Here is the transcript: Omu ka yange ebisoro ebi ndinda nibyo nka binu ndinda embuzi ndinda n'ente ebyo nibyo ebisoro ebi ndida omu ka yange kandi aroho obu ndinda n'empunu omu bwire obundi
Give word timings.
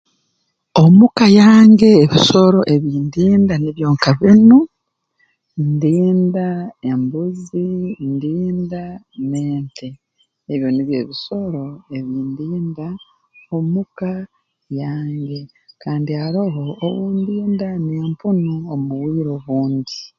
Omu 0.83 1.05
ka 1.17 1.27
yange 1.39 1.89
ebisoro 2.03 2.59
ebi 2.75 2.91
ndinda 3.05 3.53
nibyo 3.59 3.87
nka 3.95 4.11
binu 4.19 4.59
ndinda 5.71 6.47
embuzi 6.89 7.67
ndinda 8.13 8.83
n'ente 9.29 9.89
ebyo 10.51 10.67
nibyo 10.71 10.95
ebisoro 11.03 11.63
ebi 11.97 12.15
ndida 12.29 12.87
omu 13.55 13.81
ka 13.97 14.13
yange 14.79 15.39
kandi 15.83 16.11
aroho 16.25 16.63
obu 16.85 17.05
ndinda 17.19 17.67
n'empunu 17.85 18.53
omu 18.73 18.91
bwire 19.01 19.31
obundi 19.37 19.95